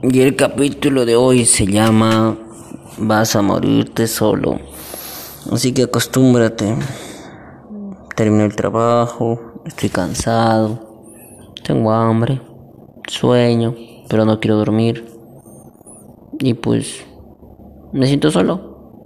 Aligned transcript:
Y 0.00 0.20
el 0.20 0.36
capítulo 0.36 1.04
de 1.04 1.16
hoy 1.16 1.44
se 1.44 1.66
llama 1.66 2.38
Vas 2.98 3.34
a 3.34 3.42
morirte 3.42 4.06
solo. 4.06 4.60
Así 5.50 5.72
que 5.72 5.82
acostúmbrate. 5.82 6.76
Terminé 8.14 8.44
el 8.44 8.54
trabajo, 8.54 9.60
estoy 9.66 9.88
cansado, 9.88 11.12
tengo 11.64 11.90
hambre, 11.90 12.40
sueño, 13.08 13.74
pero 14.08 14.24
no 14.24 14.38
quiero 14.38 14.58
dormir. 14.58 15.04
Y 16.38 16.54
pues 16.54 17.04
me 17.92 18.06
siento 18.06 18.30
solo. 18.30 19.02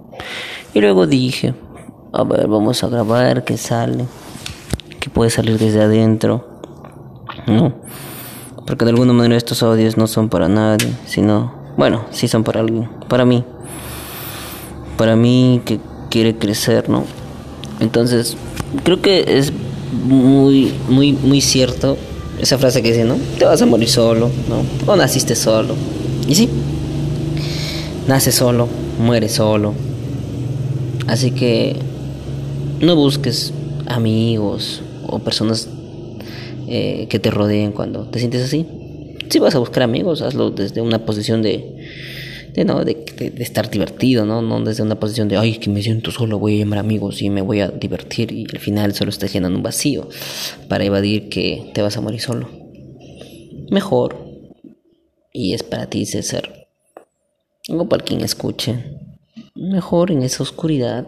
Y 0.75 0.81
luego 0.81 1.07
dije, 1.07 1.55
a 2.13 2.23
ver, 2.23 2.47
vamos 2.47 2.83
a 2.83 2.89
grabar 2.89 3.43
qué 3.43 3.57
sale, 3.57 4.05
qué 4.99 5.09
puede 5.09 5.31
salir 5.31 5.57
desde 5.57 5.81
adentro. 5.81 6.61
¿No? 7.47 7.81
Porque 8.65 8.85
de 8.85 8.91
alguna 8.91 9.13
manera 9.13 9.35
estos 9.35 9.61
audios 9.63 9.97
no 9.97 10.07
son 10.07 10.29
para 10.29 10.47
nadie, 10.47 10.93
sino, 11.05 11.53
bueno, 11.77 12.05
sí 12.11 12.27
son 12.27 12.43
para 12.43 12.61
alguien, 12.61 12.89
para 13.09 13.25
mí. 13.25 13.43
Para 14.97 15.15
mí 15.15 15.61
que 15.65 15.79
quiere 16.09 16.35
crecer, 16.37 16.89
¿no? 16.89 17.03
Entonces, 17.79 18.37
creo 18.83 19.01
que 19.01 19.25
es 19.27 19.51
muy, 20.05 20.73
muy, 20.87 21.13
muy 21.13 21.41
cierto 21.41 21.97
esa 22.39 22.57
frase 22.57 22.81
que 22.81 22.89
dice, 22.89 23.03
¿no? 23.03 23.15
Te 23.37 23.45
vas 23.45 23.61
a 23.61 23.65
morir 23.65 23.89
solo, 23.89 24.29
¿no? 24.47 24.91
O 24.91 24.95
naciste 24.95 25.35
solo. 25.35 25.75
Y 26.27 26.35
sí, 26.35 26.49
naces 28.07 28.35
solo, 28.35 28.67
mueres 28.99 29.33
solo. 29.33 29.73
Así 31.07 31.31
que 31.31 31.75
no 32.79 32.95
busques 32.95 33.53
amigos 33.87 34.81
o 35.07 35.19
personas 35.19 35.67
eh, 36.67 37.07
que 37.09 37.19
te 37.19 37.31
rodeen 37.31 37.71
cuando 37.71 38.09
te 38.09 38.19
sientes 38.19 38.43
así. 38.43 38.65
Si 39.29 39.39
vas 39.39 39.55
a 39.55 39.59
buscar 39.59 39.83
amigos, 39.83 40.21
hazlo 40.21 40.51
desde 40.51 40.81
una 40.81 41.05
posición 41.05 41.41
de, 41.41 41.87
de, 42.53 42.65
no, 42.65 42.83
de, 42.83 43.05
estar 43.39 43.69
divertido, 43.69 44.25
¿no? 44.25 44.41
No 44.41 44.61
desde 44.61 44.83
una 44.83 44.99
posición 44.99 45.27
de, 45.27 45.37
ay, 45.37 45.57
que 45.57 45.69
me 45.69 45.81
siento 45.81 46.11
solo, 46.11 46.39
voy 46.39 46.55
a 46.55 46.59
llamar 46.59 46.79
amigos 46.79 47.21
y 47.21 47.29
me 47.29 47.41
voy 47.41 47.61
a 47.61 47.69
divertir 47.69 48.31
y 48.31 48.45
al 48.51 48.59
final 48.59 48.93
solo 48.93 49.09
estás 49.09 49.33
llenando 49.33 49.57
un 49.57 49.63
vacío 49.63 50.07
para 50.67 50.83
evadir 50.83 51.29
que 51.29 51.71
te 51.73 51.81
vas 51.81 51.97
a 51.97 52.01
morir 52.01 52.21
solo. 52.21 52.49
Mejor, 53.69 54.17
y 55.31 55.53
es 55.53 55.63
para 55.63 55.87
ti, 55.87 56.05
César, 56.05 56.67
o 57.69 57.89
para 57.89 58.03
quien 58.03 58.21
escuche, 58.21 58.99
mejor 59.55 60.11
en 60.11 60.21
esa 60.21 60.43
oscuridad, 60.43 61.07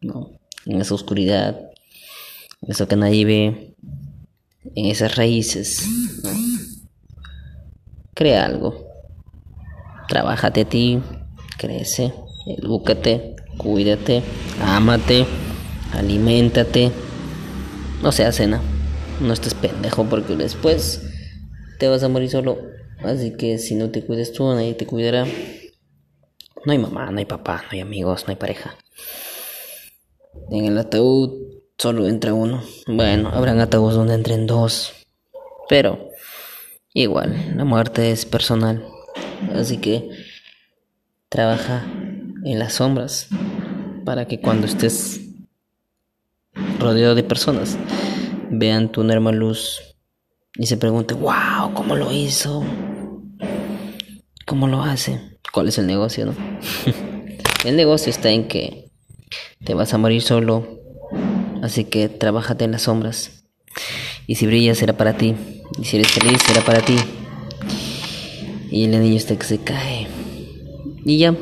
¿no? 0.00 0.30
En 0.64 0.80
esa 0.80 0.94
oscuridad, 0.94 1.70
eso 2.66 2.88
que 2.88 2.96
nadie 2.96 3.24
ve, 3.24 3.74
en 4.74 4.86
esas 4.86 5.16
raíces. 5.16 5.86
Crea 8.14 8.44
algo. 8.44 8.86
Trabájate 10.08 10.62
a 10.62 10.68
ti, 10.68 11.00
crece, 11.58 12.14
edúcate, 12.46 13.36
cuídate, 13.58 14.22
ámate, 14.62 15.26
aliméntate. 15.92 16.90
No 18.02 18.12
seas 18.12 18.36
cena. 18.36 18.60
No 19.20 19.32
estés 19.32 19.54
pendejo 19.54 20.04
porque 20.04 20.36
después 20.36 21.02
te 21.78 21.88
vas 21.88 22.02
a 22.02 22.08
morir 22.08 22.30
solo. 22.30 22.58
Así 23.02 23.32
que 23.36 23.58
si 23.58 23.74
no 23.74 23.90
te 23.90 24.04
cuides 24.04 24.32
tú, 24.32 24.44
nadie 24.48 24.74
te 24.74 24.86
cuidará. 24.86 25.26
No 26.64 26.72
hay 26.72 26.78
mamá, 26.78 27.10
no 27.10 27.18
hay 27.18 27.24
papá, 27.24 27.62
no 27.64 27.68
hay 27.72 27.80
amigos, 27.80 28.24
no 28.26 28.30
hay 28.30 28.36
pareja. 28.36 28.76
En 30.50 30.64
el 30.64 30.78
ataúd 30.78 31.47
solo 31.78 32.08
entra 32.08 32.34
uno. 32.34 32.62
Bueno, 32.86 33.30
habrán 33.32 33.60
ataúdes 33.60 33.96
donde 33.96 34.14
entren 34.14 34.46
dos. 34.46 34.92
Pero 35.68 36.10
igual, 36.92 37.54
la 37.56 37.64
muerte 37.64 38.10
es 38.10 38.26
personal. 38.26 38.84
Así 39.54 39.78
que 39.78 40.10
trabaja 41.28 41.84
en 42.44 42.58
las 42.58 42.74
sombras 42.74 43.28
para 44.04 44.26
que 44.26 44.40
cuando 44.40 44.66
estés 44.66 45.20
rodeado 46.80 47.14
de 47.14 47.22
personas 47.22 47.78
vean 48.50 48.90
tu 48.90 49.02
enorme 49.02 49.32
luz 49.32 49.80
y 50.54 50.66
se 50.66 50.76
pregunten, 50.76 51.20
wow, 51.20 51.72
¿cómo 51.74 51.94
lo 51.94 52.10
hizo? 52.10 52.64
¿Cómo 54.46 54.66
lo 54.66 54.82
hace? 54.82 55.38
¿Cuál 55.52 55.68
es 55.68 55.78
el 55.78 55.86
negocio, 55.86 56.26
no? 56.26 56.34
el 57.64 57.76
negocio 57.76 58.10
está 58.10 58.30
en 58.30 58.48
que 58.48 58.90
te 59.62 59.74
vas 59.74 59.92
a 59.94 59.98
morir 59.98 60.22
solo 60.22 60.77
Así 61.62 61.84
que 61.84 62.08
trabájate 62.08 62.64
en 62.64 62.72
las 62.72 62.82
sombras. 62.82 63.44
Y 64.26 64.36
si 64.36 64.46
brillas 64.46 64.78
será 64.78 64.96
para 64.96 65.16
ti. 65.16 65.34
Y 65.80 65.84
si 65.84 65.96
eres 65.96 66.10
feliz 66.10 66.40
será 66.46 66.60
para 66.62 66.80
ti. 66.80 66.96
Y 68.70 68.84
el 68.84 68.90
niño 68.90 69.16
está 69.16 69.36
que 69.36 69.46
se 69.46 69.58
cae. 69.58 70.06
Y 71.04 71.18
ya. 71.18 71.34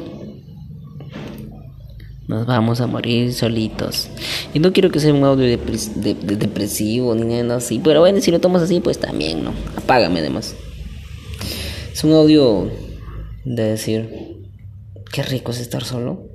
Nos 2.28 2.46
vamos 2.46 2.80
a 2.80 2.86
morir 2.86 3.32
solitos. 3.32 4.08
Y 4.52 4.58
no 4.58 4.72
quiero 4.72 4.90
que 4.90 5.00
sea 5.00 5.14
un 5.14 5.24
audio 5.24 5.44
de, 5.44 5.58
de, 5.96 6.14
de 6.14 6.36
depresivo 6.36 7.14
ni 7.14 7.24
nada 7.24 7.56
así. 7.56 7.80
Pero 7.82 8.00
bueno, 8.00 8.20
si 8.20 8.30
lo 8.30 8.40
tomas 8.40 8.62
así, 8.62 8.80
pues 8.80 8.98
también, 8.98 9.44
¿no? 9.44 9.52
Apágame 9.76 10.20
además. 10.20 10.54
Es 11.92 12.04
un 12.04 12.12
audio 12.12 12.70
de 13.44 13.62
decir, 13.62 14.10
qué 15.12 15.22
rico 15.22 15.52
es 15.52 15.60
estar 15.60 15.84
solo. 15.84 16.28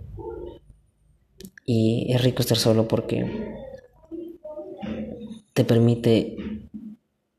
Y 1.66 2.12
es 2.12 2.22
rico 2.22 2.41
estar 2.41 2.58
solo 2.58 2.88
porque 2.88 3.25
te 5.61 5.66
permite, 5.66 6.38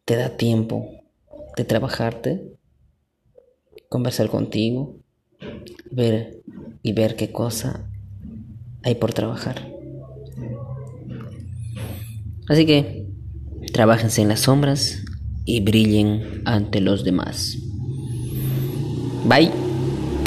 te 0.04 0.14
da 0.14 0.36
tiempo 0.36 0.88
de 1.56 1.64
trabajarte, 1.64 2.52
conversar 3.88 4.28
contigo, 4.28 4.94
ver 5.90 6.40
y 6.84 6.92
ver 6.92 7.16
qué 7.16 7.32
cosa 7.32 7.90
hay 8.84 8.94
por 8.94 9.12
trabajar. 9.12 9.68
Así 12.48 12.64
que 12.64 13.08
trabajense 13.72 14.22
en 14.22 14.28
las 14.28 14.40
sombras 14.40 15.02
y 15.44 15.60
brillen 15.60 16.42
ante 16.44 16.80
los 16.80 17.02
demás. 17.02 17.58
Bye. 19.24 19.71